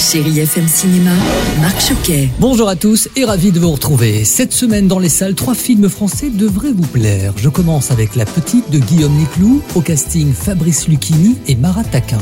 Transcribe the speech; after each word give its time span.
Chérie 0.00 0.40
FM 0.40 0.66
Cinéma, 0.66 1.10
Marc 1.60 1.78
Choquet. 1.78 2.30
Bonjour 2.40 2.70
à 2.70 2.74
tous 2.74 3.10
et 3.16 3.24
ravi 3.26 3.52
de 3.52 3.60
vous 3.60 3.70
retrouver. 3.70 4.24
Cette 4.24 4.54
semaine 4.54 4.88
dans 4.88 4.98
les 4.98 5.10
salles, 5.10 5.34
trois 5.34 5.54
films 5.54 5.90
français 5.90 6.30
devraient 6.30 6.72
vous 6.72 6.86
plaire. 6.86 7.34
Je 7.36 7.50
commence 7.50 7.90
avec 7.90 8.16
La 8.16 8.24
Petite 8.24 8.70
de 8.70 8.78
Guillaume 8.78 9.12
Niclou, 9.12 9.60
au 9.74 9.82
casting 9.82 10.32
Fabrice 10.32 10.88
Lucchini 10.88 11.36
et 11.48 11.54
Marat 11.54 11.84
Taquin. 11.84 12.18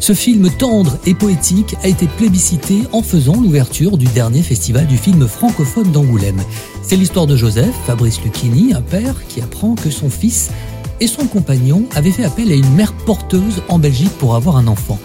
Ce 0.00 0.14
film 0.14 0.50
tendre 0.50 0.98
et 1.06 1.14
poétique 1.14 1.76
a 1.84 1.88
été 1.88 2.06
plébiscité 2.06 2.82
en 2.90 3.02
faisant 3.02 3.40
l'ouverture 3.40 3.98
du 3.98 4.06
dernier 4.06 4.42
festival 4.42 4.88
du 4.88 4.98
film 4.98 5.28
francophone 5.28 5.92
d'Angoulême. 5.92 6.42
C'est 6.82 6.96
l'histoire 6.96 7.28
de 7.28 7.36
Joseph, 7.36 7.72
Fabrice 7.86 8.20
Lucchini, 8.24 8.74
un 8.74 8.82
père 8.82 9.14
qui 9.28 9.40
apprend 9.40 9.76
que 9.76 9.90
son 9.90 10.10
fils 10.10 10.50
et 10.98 11.06
son 11.06 11.26
compagnon 11.26 11.84
avaient 11.94 12.10
fait 12.10 12.24
appel 12.24 12.50
à 12.50 12.54
une 12.54 12.74
mère 12.74 12.92
porteuse 12.92 13.62
en 13.68 13.78
Belgique 13.78 14.12
pour 14.18 14.34
avoir 14.34 14.56
un 14.56 14.66
enfant. 14.66 14.98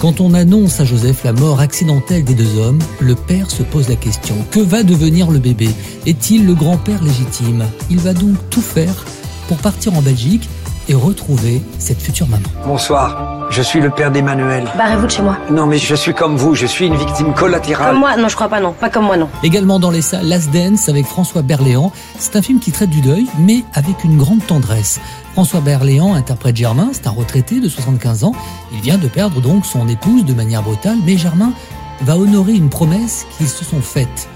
Quand 0.00 0.20
on 0.20 0.32
annonce 0.32 0.78
à 0.78 0.84
Joseph 0.84 1.24
la 1.24 1.32
mort 1.32 1.58
accidentelle 1.58 2.22
des 2.22 2.34
deux 2.34 2.56
hommes, 2.56 2.78
le 3.00 3.16
père 3.16 3.50
se 3.50 3.64
pose 3.64 3.88
la 3.88 3.96
question. 3.96 4.36
Que 4.52 4.60
va 4.60 4.84
devenir 4.84 5.28
le 5.28 5.40
bébé? 5.40 5.70
Est-il 6.06 6.46
le 6.46 6.54
grand-père 6.54 7.02
légitime? 7.02 7.64
Il 7.90 7.98
va 7.98 8.14
donc 8.14 8.36
tout 8.48 8.60
faire 8.60 9.04
pour 9.48 9.56
partir 9.56 9.94
en 9.94 10.02
Belgique 10.02 10.48
et 10.88 10.94
retrouver 10.94 11.62
cette 11.78 12.00
future 12.00 12.26
maman. 12.28 12.48
Bonsoir, 12.66 13.46
je 13.50 13.62
suis 13.62 13.80
le 13.80 13.90
père 13.90 14.10
d'Emmanuel. 14.10 14.64
Barrez-vous 14.76 15.06
de 15.06 15.10
chez 15.10 15.22
moi. 15.22 15.36
Non 15.50 15.66
mais 15.66 15.78
je 15.78 15.94
suis 15.94 16.14
comme 16.14 16.36
vous, 16.36 16.54
je 16.54 16.66
suis 16.66 16.86
une 16.86 16.96
victime 16.96 17.34
collatérale. 17.34 17.90
Comme 17.90 18.00
moi 18.00 18.16
Non, 18.16 18.28
je 18.28 18.34
crois 18.34 18.48
pas, 18.48 18.60
non. 18.60 18.72
Pas 18.72 18.90
comme 18.90 19.04
moi, 19.04 19.16
non. 19.16 19.28
Également 19.42 19.78
dans 19.78 19.90
les 19.90 20.02
salles, 20.02 20.26
Last 20.26 20.50
Dance 20.50 20.88
avec 20.88 21.06
François 21.06 21.42
Berléand. 21.42 21.92
C'est 22.18 22.36
un 22.36 22.42
film 22.42 22.58
qui 22.60 22.72
traite 22.72 22.90
du 22.90 23.00
deuil, 23.00 23.26
mais 23.38 23.64
avec 23.74 24.04
une 24.04 24.16
grande 24.16 24.44
tendresse. 24.46 25.00
François 25.34 25.60
Berléand 25.60 26.14
interprète 26.14 26.56
Germain, 26.56 26.88
c'est 26.92 27.06
un 27.06 27.12
retraité 27.12 27.60
de 27.60 27.68
75 27.68 28.24
ans. 28.24 28.32
Il 28.72 28.80
vient 28.80 28.98
de 28.98 29.08
perdre 29.08 29.40
donc 29.40 29.66
son 29.66 29.86
épouse 29.88 30.24
de 30.24 30.34
manière 30.34 30.62
brutale, 30.62 30.96
mais 31.04 31.16
Germain 31.16 31.52
va 32.02 32.16
honorer 32.16 32.52
une 32.54 32.68
promesse 32.68 33.26
qu'ils 33.36 33.48
se 33.48 33.64
sont 33.64 33.80
faite, 33.80 34.28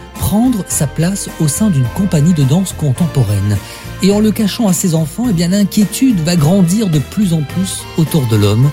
sa 0.69 0.87
place 0.87 1.29
au 1.41 1.49
sein 1.49 1.71
d'une 1.71 1.87
compagnie 1.95 2.33
de 2.33 2.43
danse 2.43 2.73
contemporaine. 2.73 3.59
Et 4.03 4.13
en 4.13 4.21
le 4.21 4.31
cachant 4.31 4.67
à 4.67 4.73
ses 4.73 4.95
enfants, 4.95 5.27
eh 5.29 5.33
bien 5.33 5.49
l'inquiétude 5.49 6.21
va 6.21 6.37
grandir 6.37 6.89
de 6.89 6.99
plus 6.99 7.35
en 7.35 7.43
plus 7.43 7.83
autour 7.99 8.27
de 8.27 8.37
l'homme, 8.37 8.71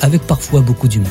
avec 0.00 0.22
parfois 0.22 0.60
beaucoup 0.60 0.88
d'humour. 0.88 1.10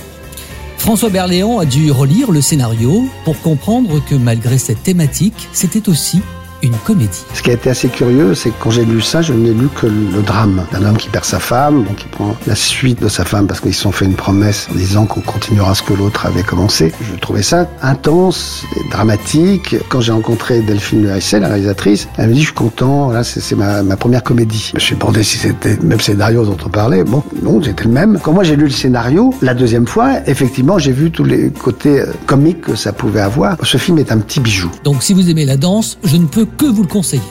François 0.78 1.10
Berléand 1.10 1.60
a 1.60 1.66
dû 1.66 1.92
relire 1.92 2.32
le 2.32 2.42
scénario 2.42 3.08
pour 3.24 3.40
comprendre 3.42 4.04
que 4.04 4.16
malgré 4.16 4.58
cette 4.58 4.84
thématique, 4.84 5.48
c'était 5.54 5.90
aussi 5.90 6.22
une 6.66 6.78
comédie. 6.78 7.24
Ce 7.34 7.42
qui 7.42 7.52
a 7.52 7.54
été 7.54 7.70
assez 7.70 7.90
curieux, 7.90 8.36
c'est 8.36 8.50
que 8.50 8.56
quand 8.60 8.72
j'ai 8.72 8.86
lu 8.86 9.02
ça, 9.02 9.22
je 9.22 9.34
n'ai 9.34 9.54
lu 9.54 9.68
que 9.74 9.88
le 9.88 10.22
drame 10.22 10.66
d'un 10.72 10.84
homme 10.84 10.98
qui 10.98 11.10
perd 11.10 11.26
sa 11.26 11.40
femme, 11.40 11.84
donc 11.84 12.02
il 12.02 12.10
prend 12.10 12.36
la 12.48 12.56
suite 12.56 13.02
de 13.02 13.08
sa 13.08 13.26
femme 13.26 13.48
parce 13.48 13.60
qu'ils 13.60 13.74
se 13.74 13.82
sont 13.82 13.92
fait 13.92 14.06
une 14.06 14.16
promesse 14.16 14.68
en 14.72 14.76
disant 14.76 15.06
qu'on 15.06 15.22
continuera 15.22 15.76
ce 15.76 15.84
que 15.84 15.94
l'autre 15.94 16.26
avait 16.26 16.44
commencé. 16.44 16.94
Je 17.02 17.20
trouvais 17.20 17.44
ça 17.44 17.70
intense, 17.82 18.64
et 18.76 18.90
dramatique. 18.90 19.76
Quand 19.90 20.02
j'ai 20.02 20.12
rencontré 20.12 20.62
Delphine 20.62 21.08
Haissel, 21.08 21.42
la 21.42 21.50
réalisatrice, 21.50 22.08
elle 22.18 22.30
me 22.30 22.34
dit 22.34 22.42
je 22.42 22.46
suis 22.48 22.54
content, 22.54 23.12
là 23.12 23.24
c'est 23.24 23.56
ma, 23.56 23.84
ma, 23.84 23.98
première 23.98 24.24
comédie. 24.24 24.70
Je 24.72 24.76
me 24.76 24.80
suis 24.80 24.96
demandé 24.96 25.24
si 25.24 25.38
c'était 25.38 25.76
le 25.76 25.84
même 25.84 26.00
scénario 26.00 26.46
dont 26.46 26.58
on 26.66 26.70
parlait. 26.70 27.04
Bon, 27.04 27.24
non, 27.42 27.62
c'était 27.62 27.84
le 27.84 27.92
même. 27.92 28.20
Quand 28.22 28.34
moi 28.34 28.44
j'ai 28.44 28.56
lu 28.56 28.66
le 28.66 28.70
scénario, 28.70 29.34
la 29.42 29.54
deuxième 29.54 29.88
fois, 29.88 30.20
effectivement, 30.28 30.78
j'ai 30.80 30.92
vu 30.92 31.12
tous 31.12 31.24
les 31.24 31.52
côtés 31.52 32.02
euh, 32.02 32.14
comiques 32.26 32.62
que 32.62 32.76
ça 32.76 32.94
pouvait 32.94 33.22
avoir. 33.22 33.58
Ce 33.64 33.78
film 33.78 33.98
est 34.00 34.12
un 34.12 34.20
petit 34.20 34.40
bijou. 34.40 34.72
Donc 34.84 35.04
si 35.04 35.14
vous 35.14 35.30
aimez 35.30 35.46
la 35.46 35.58
danse, 35.58 35.98
je 36.04 36.18
ne 36.18 36.26
peux 36.26 36.46
que 36.58 36.66
vous 36.66 36.82
le 36.82 36.88
conseiller. 36.88 37.22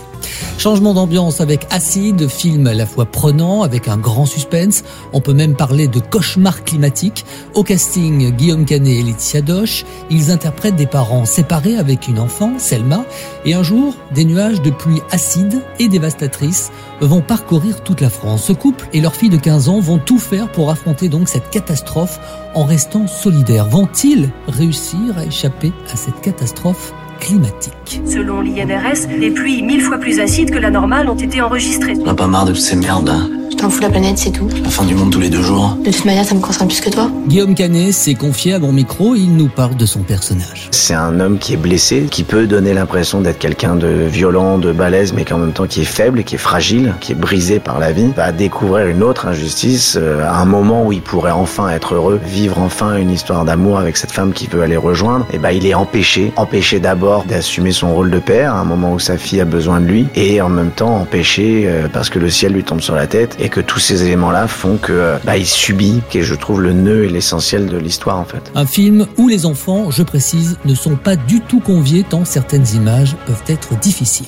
Changement 0.58 0.94
d'ambiance 0.94 1.40
avec 1.40 1.66
Acide, 1.70 2.28
film 2.28 2.66
à 2.66 2.74
la 2.74 2.86
fois 2.86 3.04
prenant, 3.04 3.62
avec 3.62 3.88
un 3.88 3.96
grand 3.96 4.24
suspense. 4.24 4.82
On 5.12 5.20
peut 5.20 5.34
même 5.34 5.54
parler 5.54 5.88
de 5.88 6.00
cauchemar 6.00 6.64
climatique. 6.64 7.26
Au 7.54 7.62
casting, 7.62 8.30
Guillaume 8.34 8.64
Canet 8.64 9.00
et 9.00 9.02
Laetitia 9.02 9.42
Doche. 9.42 9.84
Ils 10.10 10.30
interprètent 10.30 10.76
des 10.76 10.86
parents 10.86 11.24
séparés 11.24 11.76
avec 11.76 12.08
une 12.08 12.18
enfant, 12.18 12.52
Selma. 12.58 13.04
Et 13.44 13.54
un 13.54 13.62
jour, 13.62 13.94
des 14.14 14.24
nuages 14.24 14.62
de 14.62 14.70
pluie 14.70 15.02
acide 15.10 15.62
et 15.78 15.88
dévastatrices 15.88 16.70
vont 17.00 17.20
parcourir 17.20 17.82
toute 17.82 18.00
la 18.00 18.10
France. 18.10 18.44
Ce 18.44 18.52
couple 18.52 18.88
et 18.92 19.00
leur 19.00 19.14
fille 19.14 19.30
de 19.30 19.36
15 19.36 19.68
ans 19.68 19.80
vont 19.80 19.98
tout 19.98 20.18
faire 20.18 20.50
pour 20.50 20.70
affronter 20.70 21.08
donc 21.08 21.28
cette 21.28 21.50
catastrophe 21.50 22.20
en 22.54 22.64
restant 22.64 23.06
solidaires. 23.06 23.68
Vont-ils 23.68 24.30
réussir 24.48 25.18
à 25.18 25.24
échapper 25.26 25.72
à 25.92 25.96
cette 25.96 26.20
catastrophe? 26.20 26.94
Climatique. 27.20 28.00
Selon 28.06 28.40
l'INRS, 28.40 29.08
les 29.18 29.30
pluies 29.30 29.62
mille 29.62 29.80
fois 29.80 29.98
plus 29.98 30.20
acides 30.20 30.50
que 30.50 30.58
la 30.58 30.70
normale 30.70 31.08
ont 31.08 31.16
été 31.16 31.40
enregistrées. 31.40 31.94
On 32.04 32.08
a 32.08 32.14
pas 32.14 32.26
marre 32.26 32.46
de 32.46 32.52
toutes 32.52 32.60
ces 32.60 32.76
merdes 32.76 33.08
là. 33.08 33.43
Je 33.54 33.58
t'en 33.60 33.70
fous 33.70 33.82
la 33.82 33.88
planète, 33.88 34.18
c'est 34.18 34.32
tout. 34.32 34.48
La 34.64 34.68
fin 34.68 34.84
du 34.84 34.96
monde 34.96 35.12
tous 35.12 35.20
les 35.20 35.30
deux 35.30 35.40
jours. 35.40 35.76
De 35.84 35.92
toute 35.92 36.04
manière, 36.04 36.24
ça 36.24 36.34
me 36.34 36.40
concerne 36.40 36.66
plus 36.66 36.80
que 36.80 36.90
toi. 36.90 37.08
Guillaume 37.28 37.54
Canet 37.54 37.92
s'est 37.92 38.14
confié 38.14 38.54
à 38.54 38.58
mon 38.58 38.72
micro, 38.72 39.14
il 39.14 39.36
nous 39.36 39.46
parle 39.46 39.76
de 39.76 39.86
son 39.86 40.00
personnage. 40.00 40.68
C'est 40.72 40.92
un 40.92 41.20
homme 41.20 41.38
qui 41.38 41.54
est 41.54 41.56
blessé, 41.56 42.08
qui 42.10 42.24
peut 42.24 42.48
donner 42.48 42.74
l'impression 42.74 43.20
d'être 43.20 43.38
quelqu'un 43.38 43.76
de 43.76 43.86
violent, 43.86 44.58
de 44.58 44.72
balèze, 44.72 45.12
mais 45.12 45.24
qu'en 45.24 45.38
même 45.38 45.52
temps 45.52 45.68
qui 45.68 45.82
est 45.82 45.84
faible, 45.84 46.24
qui 46.24 46.34
est 46.34 46.38
fragile, 46.38 46.94
qui 47.00 47.12
est 47.12 47.14
brisé 47.14 47.60
par 47.60 47.78
la 47.78 47.92
vie, 47.92 48.10
va 48.16 48.32
découvrir 48.32 48.88
une 48.88 49.04
autre 49.04 49.28
injustice 49.28 49.96
euh, 50.00 50.26
à 50.26 50.40
un 50.40 50.46
moment 50.46 50.84
où 50.84 50.92
il 50.92 51.00
pourrait 51.00 51.30
enfin 51.30 51.68
être 51.68 51.94
heureux, 51.94 52.20
vivre 52.26 52.58
enfin 52.58 52.96
une 52.96 53.12
histoire 53.12 53.44
d'amour 53.44 53.78
avec 53.78 53.96
cette 53.96 54.10
femme 54.10 54.32
qui 54.32 54.48
veut 54.48 54.62
aller 54.62 54.76
rejoindre. 54.76 55.28
Et 55.32 55.38
ben 55.38 55.52
il 55.52 55.64
est 55.64 55.74
empêché, 55.74 56.32
empêché 56.34 56.80
d'abord 56.80 57.22
d'assumer 57.22 57.70
son 57.70 57.94
rôle 57.94 58.10
de 58.10 58.18
père 58.18 58.52
à 58.52 58.58
un 58.58 58.64
moment 58.64 58.94
où 58.94 58.98
sa 58.98 59.16
fille 59.16 59.40
a 59.40 59.44
besoin 59.44 59.80
de 59.80 59.86
lui, 59.86 60.08
et 60.16 60.40
en 60.40 60.48
même 60.48 60.72
temps 60.72 60.96
empêché 60.96 61.66
euh, 61.66 61.86
parce 61.88 62.10
que 62.10 62.18
le 62.18 62.30
ciel 62.30 62.52
lui 62.52 62.64
tombe 62.64 62.80
sur 62.80 62.96
la 62.96 63.06
tête 63.06 63.36
et 63.44 63.50
que 63.54 63.60
tous 63.60 63.78
ces 63.78 64.02
éléments-là 64.02 64.48
font 64.48 64.78
que 64.78 65.16
bah, 65.22 65.36
il 65.36 65.46
subit, 65.46 66.00
qui 66.10 66.18
est 66.18 66.22
je 66.24 66.34
trouve 66.34 66.60
le 66.60 66.72
nœud 66.72 67.04
et 67.04 67.08
l'essentiel 67.08 67.68
de 67.68 67.76
l'histoire 67.76 68.18
en 68.18 68.24
fait. 68.24 68.50
Un 68.56 68.66
film 68.66 69.06
où 69.16 69.28
les 69.28 69.46
enfants, 69.46 69.92
je 69.92 70.02
précise, 70.02 70.58
ne 70.64 70.74
sont 70.74 70.96
pas 70.96 71.14
du 71.14 71.40
tout 71.40 71.60
conviés 71.60 72.02
tant 72.02 72.24
certaines 72.24 72.66
images 72.74 73.14
peuvent 73.26 73.44
être 73.46 73.78
difficiles. 73.78 74.26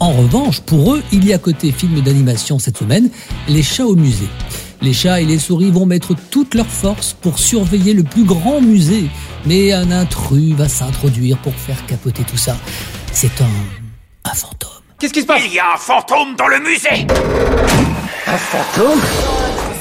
En 0.00 0.10
revanche, 0.10 0.62
pour 0.62 0.94
eux, 0.94 1.02
il 1.12 1.24
y 1.24 1.32
a 1.32 1.38
côté 1.38 1.70
film 1.70 2.00
d'animation 2.00 2.58
cette 2.58 2.76
semaine, 2.76 3.08
Les 3.46 3.62
chats 3.62 3.86
au 3.86 3.94
musée. 3.94 4.28
Les 4.82 4.92
chats 4.92 5.20
et 5.20 5.24
les 5.26 5.38
souris 5.38 5.70
vont 5.70 5.86
mettre 5.86 6.16
toutes 6.32 6.54
leurs 6.54 6.66
forces 6.66 7.12
pour 7.12 7.38
surveiller 7.38 7.94
le 7.94 8.02
plus 8.02 8.24
grand 8.24 8.60
musée, 8.60 9.04
mais 9.46 9.72
un 9.72 9.92
intrus 9.92 10.54
va 10.54 10.68
s'introduire 10.68 11.38
pour 11.38 11.54
faire 11.54 11.86
capoter 11.86 12.24
tout 12.24 12.36
ça. 12.36 12.56
C'est 13.12 13.40
un, 13.40 14.28
un 14.28 14.34
fantôme. 14.34 14.70
Qu'est-ce 14.98 15.12
qui 15.12 15.22
se 15.22 15.26
passe? 15.26 15.42
Il 15.46 15.54
y 15.54 15.60
a 15.60 15.74
un 15.74 15.78
fantôme 15.78 16.34
dans 16.36 16.48
le 16.48 16.58
musée 16.58 17.06
Un 18.26 18.36
fantôme 18.36 19.00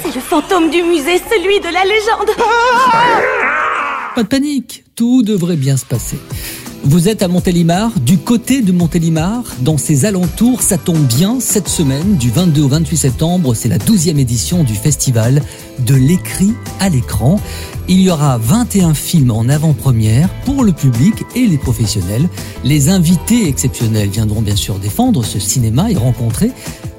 C'est 0.04 0.16
le 0.16 0.22
fantôme 0.22 0.70
du 0.70 0.82
musée, 0.84 1.22
celui 1.30 1.60
de 1.60 1.66
la 1.66 1.84
légende 1.84 2.30
Pas 4.16 4.24
de 4.24 4.28
panique, 4.28 4.84
tout 4.96 5.24
devrait 5.24 5.58
bien 5.58 5.78
se 5.78 5.86
passer. 5.86 6.18
Vous 6.84 7.10
êtes 7.10 7.24
à 7.24 7.28
Montélimar, 7.28 7.92
du 8.00 8.20
côté 8.20 8.62
de 8.62 8.72
Montélimar, 8.72 9.44
dans 9.62 9.78
ses 9.78 10.06
alentours, 10.06 10.62
ça 10.62 10.78
tombe 10.78 11.06
bien, 11.08 11.40
cette 11.40 11.68
semaine, 11.68 12.16
du 12.16 12.30
22 12.30 12.62
au 12.62 12.68
28 12.68 12.98
septembre, 12.98 13.56
c'est 13.56 13.70
la 13.70 13.80
12e 13.80 14.20
édition 14.20 14.64
du 14.64 14.76
festival 14.76 15.42
de 15.80 15.96
l'écrit 15.96 16.54
à 16.80 16.90
l'écran. 16.90 17.40
Il 17.88 18.02
y 18.02 18.12
aura 18.12 18.38
21 18.38 18.94
films 18.94 19.32
en 19.32 19.50
avant-première 19.50 20.30
pour 20.46 20.64
le 20.64 20.74
public 20.74 21.16
et 21.36 21.48
les 21.48 21.58
professionnels. 21.58 22.30
Les 22.64 22.90
invités 22.90 23.48
exceptionnels 23.48 24.10
viendront 24.10 24.42
bien 24.42 24.56
sûr 24.56 24.78
défendre 24.78 25.24
ce 25.26 25.40
cinéma 25.40 25.90
et 25.90 25.96
rencontrer 25.96 26.52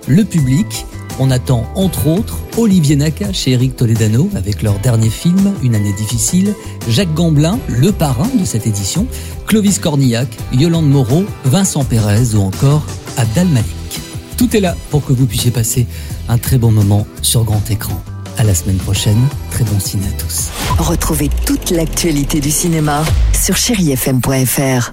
le 0.09 0.25
public. 0.25 0.85
On 1.19 1.31
attend 1.31 1.65
entre 1.75 2.09
autres 2.09 2.39
Olivier 2.59 2.97
Nakache 2.97 3.49
et 3.49 3.53
Eric 3.53 3.77
Toledano 3.77 4.29
avec 4.35 4.63
leur 4.63 4.79
dernier 4.79 5.09
film, 5.09 5.55
Une 5.63 5.75
année 5.75 5.93
difficile, 5.95 6.55
Jacques 6.89 7.15
Gamblin, 7.15 7.59
le 7.69 7.93
parrain 7.93 8.29
de 8.39 8.45
cette 8.45 8.67
édition, 8.67 9.07
Clovis 9.47 9.79
Cornillac, 9.79 10.29
Yolande 10.53 10.89
Moreau, 10.89 11.25
Vincent 11.45 11.85
Pérez 11.85 12.35
ou 12.35 12.41
encore 12.41 12.85
Abdal 13.17 13.49
Malik. 13.49 13.67
Tout 14.37 14.55
est 14.55 14.61
là 14.61 14.77
pour 14.91 15.05
que 15.05 15.13
vous 15.13 15.27
puissiez 15.27 15.51
passer 15.51 15.87
un 16.29 16.37
très 16.37 16.59
bon 16.59 16.71
moment 16.71 17.07
sur 17.23 17.45
grand 17.45 17.71
écran. 17.71 17.99
À 18.39 18.45
la 18.45 18.55
semaine 18.55 18.77
prochaine, 18.77 19.29
très 19.51 19.65
bon 19.65 19.81
ciné 19.81 20.05
à 20.07 20.23
tous. 20.23 20.51
Retrouvez 20.79 21.31
toute 21.47 21.71
l'actualité 21.71 22.41
du 22.41 22.51
cinéma 22.51 23.03
sur 23.33 23.57
chérifm.fr. 23.57 24.93